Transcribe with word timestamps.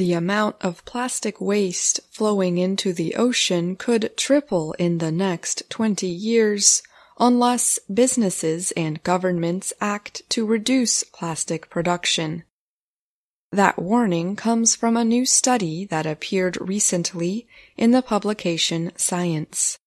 The 0.00 0.14
amount 0.14 0.56
of 0.62 0.82
plastic 0.86 1.42
waste 1.42 2.00
flowing 2.08 2.56
into 2.56 2.94
the 2.94 3.16
ocean 3.16 3.76
could 3.76 4.16
triple 4.16 4.72
in 4.78 4.96
the 4.96 5.12
next 5.12 5.68
20 5.68 6.06
years 6.06 6.82
unless 7.18 7.78
businesses 7.80 8.72
and 8.72 9.02
governments 9.02 9.74
act 9.78 10.22
to 10.30 10.46
reduce 10.46 11.04
plastic 11.04 11.68
production. 11.68 12.44
That 13.52 13.78
warning 13.78 14.36
comes 14.36 14.74
from 14.74 14.96
a 14.96 15.04
new 15.04 15.26
study 15.26 15.84
that 15.84 16.06
appeared 16.06 16.56
recently 16.66 17.46
in 17.76 17.90
the 17.90 18.00
publication 18.00 18.92
Science. 18.96 19.78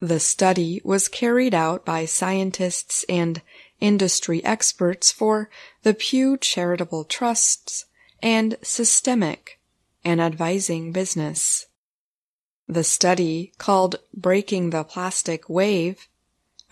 The 0.00 0.20
study 0.20 0.80
was 0.84 1.08
carried 1.08 1.54
out 1.54 1.84
by 1.84 2.04
scientists 2.04 3.04
and 3.08 3.42
industry 3.80 4.44
experts 4.44 5.10
for 5.10 5.50
the 5.82 5.92
Pew 5.92 6.36
Charitable 6.36 7.02
Trusts 7.02 7.86
and 8.24 8.56
SYSTEMIQ, 8.62 9.58
and 10.02 10.18
advising 10.18 10.92
business. 10.92 11.66
The 12.66 12.82
study, 12.82 13.52
called 13.58 13.96
Breaking 14.14 14.70
the 14.70 14.82
Plastic 14.82 15.46
Wave, 15.50 16.08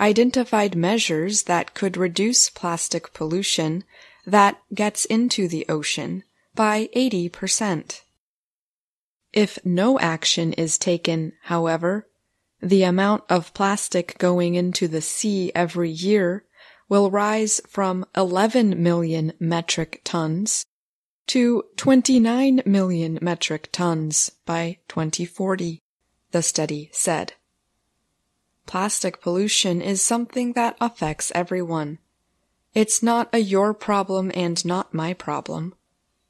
identified 0.00 0.74
measures 0.74 1.42
that 1.42 1.74
could 1.74 1.98
reduce 1.98 2.48
plastic 2.48 3.12
pollution 3.12 3.84
that 4.24 4.62
gets 4.74 5.04
into 5.04 5.46
the 5.46 5.66
ocean 5.68 6.24
by 6.54 6.88
80%. 6.96 8.00
If 9.34 9.58
no 9.62 9.98
action 9.98 10.54
is 10.54 10.78
taken, 10.78 11.34
however, 11.42 12.08
the 12.62 12.82
amount 12.82 13.24
of 13.28 13.52
plastic 13.52 14.16
going 14.16 14.54
into 14.54 14.88
the 14.88 15.02
sea 15.02 15.52
every 15.54 15.90
year 15.90 16.46
will 16.88 17.10
rise 17.10 17.60
from 17.68 18.06
11 18.16 18.82
million 18.82 19.34
metric 19.38 20.00
tons 20.02 20.64
to 21.28 21.64
29 21.76 22.62
million 22.66 23.18
metric 23.22 23.68
tons 23.72 24.30
by 24.44 24.78
2040, 24.88 25.82
the 26.30 26.42
study 26.42 26.90
said. 26.92 27.34
Plastic 28.66 29.20
pollution 29.20 29.80
is 29.80 30.02
something 30.02 30.52
that 30.52 30.76
affects 30.80 31.32
everyone. 31.34 31.98
It's 32.74 33.02
not 33.02 33.28
a 33.32 33.38
your 33.38 33.74
problem 33.74 34.30
and 34.34 34.64
not 34.64 34.94
my 34.94 35.12
problem. 35.12 35.74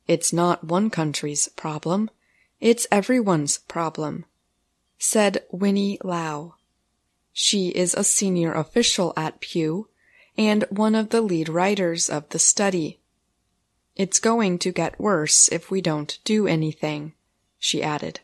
It's 0.07 0.33
not 0.33 0.65
one 0.65 0.91
country's 0.91 1.49
problem. 1.49 2.11
It's 2.61 2.87
everyone's 2.91 3.59
problem 3.59 4.25
said 5.03 5.43
Winnie 5.51 5.99
Lau. 6.05 6.55
She 7.33 7.71
is 7.71 7.93
a 7.93 8.05
senior 8.05 8.53
official 8.53 9.13
at 9.17 9.41
Pew 9.41 9.89
and 10.39 10.65
one 10.71 10.95
of 10.95 11.11
the 11.11 11.21
lead 11.21 11.49
writers 11.49 12.09
of 12.09 12.29
the 12.29 12.39
study. 12.39 13.01
It's 13.97 14.19
going 14.19 14.59
to 14.61 14.73
get 14.73 15.01
worse 15.01 15.49
if 15.51 15.71
we 15.71 15.81
don't 15.81 16.19
do 16.25 16.47
anything, 16.47 17.13
she 17.59 17.83
added. 17.83 18.21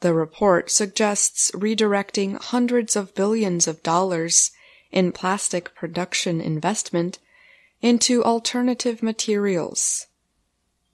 The 0.00 0.12
report 0.12 0.70
suggests 0.70 1.50
redirecting 1.52 2.40
hundreds 2.40 2.96
of 2.96 3.14
billions 3.14 3.66
of 3.66 3.82
dollars 3.82 4.50
in 4.90 5.12
plastic 5.12 5.74
production 5.74 6.40
investment 6.40 7.18
into 7.80 8.24
alternative 8.24 9.02
materials 9.02 10.06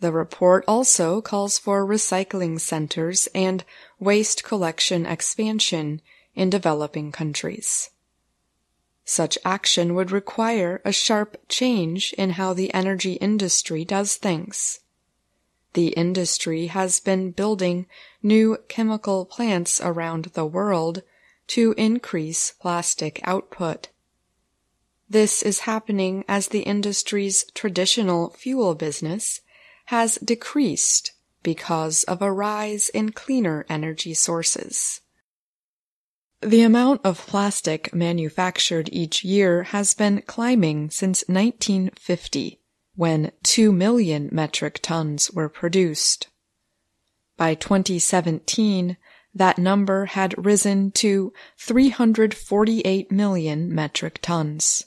the 0.00 0.12
report 0.12 0.64
also 0.66 1.20
calls 1.20 1.58
for 1.58 1.86
recycling 1.86 2.58
centers 2.58 3.28
and 3.34 3.64
waste 3.98 4.42
collection 4.42 5.04
expansion 5.04 6.00
in 6.34 6.48
developing 6.48 7.12
countries. 7.12 7.90
Such 9.10 9.38
action 9.44 9.96
would 9.96 10.12
require 10.12 10.80
a 10.84 10.92
sharp 10.92 11.36
change 11.48 12.12
in 12.12 12.30
how 12.30 12.54
the 12.54 12.72
energy 12.72 13.14
industry 13.14 13.84
does 13.84 14.14
things. 14.14 14.78
The 15.72 15.88
industry 15.88 16.68
has 16.68 17.00
been 17.00 17.32
building 17.32 17.86
new 18.22 18.58
chemical 18.68 19.24
plants 19.26 19.80
around 19.80 20.26
the 20.34 20.46
world 20.46 21.02
to 21.48 21.74
increase 21.76 22.52
plastic 22.52 23.18
output. 23.24 23.88
This 25.08 25.42
is 25.42 25.66
happening 25.66 26.24
as 26.28 26.46
the 26.46 26.60
industry's 26.60 27.44
traditional 27.52 28.30
fuel 28.30 28.76
business 28.76 29.40
has 29.86 30.18
decreased 30.18 31.14
because 31.42 32.04
of 32.04 32.22
a 32.22 32.30
rise 32.30 32.88
in 32.90 33.10
cleaner 33.10 33.66
energy 33.68 34.14
sources. 34.14 35.00
The 36.42 36.62
amount 36.62 37.02
of 37.04 37.26
plastic 37.26 37.94
manufactured 37.94 38.88
each 38.92 39.22
year 39.22 39.64
has 39.64 39.92
been 39.92 40.22
climbing 40.22 40.88
since 40.88 41.22
1950, 41.28 42.60
when 42.96 43.32
2 43.42 43.70
million 43.72 44.30
metric 44.32 44.78
tons 44.80 45.30
were 45.30 45.50
produced. 45.50 46.28
By 47.36 47.54
2017, 47.54 48.96
that 49.34 49.58
number 49.58 50.06
had 50.06 50.46
risen 50.46 50.92
to 50.92 51.34
348 51.58 53.12
million 53.12 53.74
metric 53.74 54.18
tons. 54.22 54.86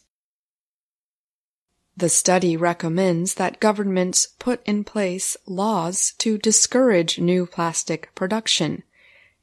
The 1.95 2.09
study 2.09 2.57
recommends 2.57 3.35
that 3.35 3.59
governments 3.59 4.27
put 4.39 4.63
in 4.65 4.83
place 4.83 5.37
laws 5.45 6.13
to 6.17 6.39
discourage 6.39 7.19
new 7.19 7.45
plastic 7.45 8.13
production 8.15 8.81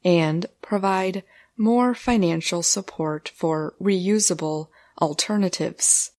and 0.03 0.45
provide 0.61 1.23
more 1.57 1.93
financial 1.93 2.63
support 2.63 3.31
for 3.35 3.75
reusable 3.81 4.69
alternatives. 5.01 6.11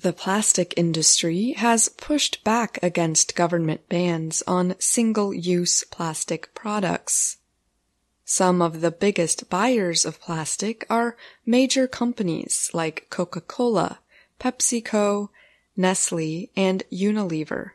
The 0.00 0.12
plastic 0.14 0.72
industry 0.78 1.52
has 1.58 1.90
pushed 1.90 2.42
back 2.42 2.78
against 2.82 3.36
government 3.36 3.88
bans 3.88 4.42
on 4.46 4.76
single-use 4.78 5.84
plastic 5.84 6.54
products. 6.54 7.36
Some 8.24 8.62
of 8.62 8.80
the 8.80 8.90
biggest 8.90 9.50
buyers 9.50 10.06
of 10.06 10.20
plastic 10.20 10.86
are 10.88 11.16
major 11.44 11.86
companies 11.86 12.70
like 12.72 13.08
Coca-Cola, 13.10 13.98
PepsiCo, 14.38 15.28
Nestle, 15.76 16.50
and 16.56 16.82
Unilever. 16.90 17.72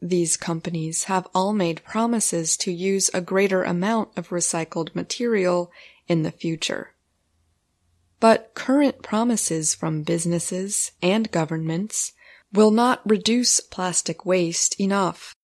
These 0.00 0.36
companies 0.36 1.04
have 1.04 1.26
all 1.34 1.52
made 1.52 1.82
promises 1.84 2.56
to 2.58 2.72
use 2.72 3.10
a 3.12 3.20
greater 3.20 3.64
amount 3.64 4.10
of 4.16 4.28
recycled 4.28 4.94
material 4.94 5.72
in 6.06 6.22
the 6.22 6.30
future. 6.30 6.94
But 8.20 8.54
current 8.54 9.02
promises 9.02 9.74
from 9.74 10.02
businesses 10.02 10.92
and 11.02 11.30
governments 11.30 12.12
will 12.52 12.70
not 12.70 13.08
reduce 13.08 13.60
plastic 13.60 14.24
waste 14.24 14.80
enough. 14.80 15.34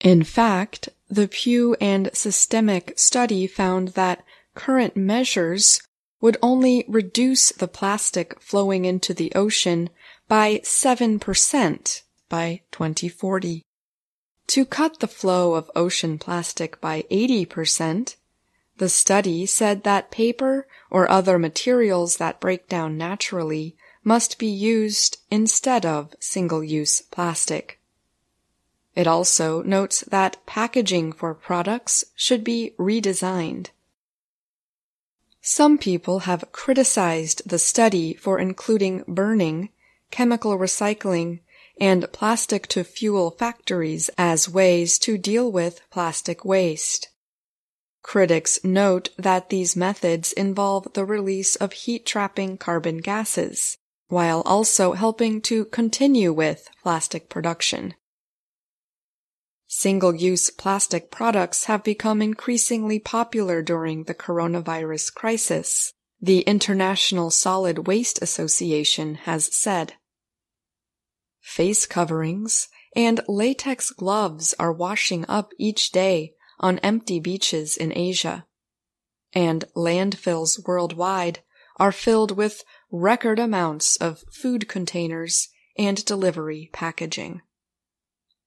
In 0.00 0.22
fact, 0.24 0.88
the 1.08 1.28
Pew 1.28 1.76
and 1.80 2.08
SYSTEMIQ 2.12 2.98
study 2.98 3.46
found 3.46 3.88
that 3.90 4.24
current 4.54 4.96
measures 4.96 5.80
would 6.20 6.36
only 6.42 6.84
reduce 6.88 7.50
the 7.52 7.68
plastic 7.68 8.40
flowing 8.40 8.84
into 8.84 9.14
the 9.14 9.32
ocean 9.34 9.90
by 10.28 10.60
7% 10.64 12.02
by 12.28 12.62
2040. 12.72 13.65
To 14.48 14.64
cut 14.64 15.00
the 15.00 15.08
flow 15.08 15.54
of 15.54 15.70
ocean 15.74 16.18
plastic 16.18 16.80
by 16.80 17.04
80%, 17.10 18.16
the 18.78 18.88
study 18.88 19.46
said 19.46 19.84
that 19.84 20.10
paper 20.10 20.66
or 20.90 21.10
other 21.10 21.38
materials 21.38 22.18
that 22.18 22.40
break 22.40 22.68
down 22.68 22.96
naturally 22.96 23.76
must 24.04 24.38
be 24.38 24.46
used 24.46 25.18
instead 25.30 25.84
of 25.84 26.14
single-use 26.20 27.02
plastic. 27.02 27.80
It 28.94 29.06
also 29.06 29.62
notes 29.62 30.00
that 30.02 30.44
packaging 30.46 31.12
for 31.12 31.34
products 31.34 32.04
should 32.14 32.44
be 32.44 32.72
redesigned. 32.78 33.68
Some 35.42 35.76
people 35.76 36.20
have 36.20 36.50
criticized 36.52 37.48
the 37.48 37.58
study 37.58 38.14
for 38.14 38.38
including 38.38 39.04
burning, 39.06 39.70
chemical 40.10 40.56
recycling, 40.56 41.40
and 41.78 42.10
plastic 42.12 42.66
to 42.68 42.84
fuel 42.84 43.30
factories 43.30 44.08
as 44.16 44.48
ways 44.48 44.98
to 44.98 45.18
deal 45.18 45.50
with 45.50 45.80
plastic 45.90 46.44
waste. 46.44 47.08
Critics 48.02 48.60
note 48.62 49.10
that 49.18 49.48
these 49.48 49.74
methods 49.74 50.32
involve 50.32 50.92
the 50.94 51.04
release 51.04 51.56
of 51.56 51.72
heat-trapping 51.72 52.56
carbon 52.56 52.98
gases, 52.98 53.76
while 54.08 54.42
also 54.42 54.92
helping 54.92 55.40
to 55.42 55.64
continue 55.64 56.32
with 56.32 56.68
plastic 56.82 57.28
production. 57.28 57.94
Single-use 59.66 60.50
plastic 60.50 61.10
products 61.10 61.64
have 61.64 61.82
become 61.82 62.22
increasingly 62.22 63.00
popular 63.00 63.62
during 63.62 64.04
the 64.04 64.14
coronavirus 64.14 65.12
crisis, 65.12 65.92
the 66.20 66.42
International 66.42 67.30
Solid 67.30 67.88
Waste 67.88 68.22
Association 68.22 69.16
has 69.16 69.54
said. 69.54 69.94
Face 71.46 71.86
coverings 71.86 72.66
and 72.96 73.20
latex 73.28 73.90
gloves 73.90 74.52
are 74.58 74.72
washing 74.72 75.24
up 75.28 75.52
each 75.58 75.92
day 75.92 76.34
on 76.58 76.80
empty 76.80 77.20
beaches 77.20 77.76
in 77.76 77.96
Asia. 77.96 78.46
And 79.32 79.64
landfills 79.76 80.66
worldwide 80.66 81.44
are 81.76 81.92
filled 81.92 82.36
with 82.36 82.64
record 82.90 83.38
amounts 83.38 83.94
of 83.96 84.24
food 84.32 84.68
containers 84.68 85.48
and 85.78 86.04
delivery 86.04 86.68
packaging. 86.72 87.42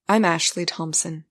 I'm 0.09 0.25
Ashley 0.25 0.65
Thompson. 0.65 1.23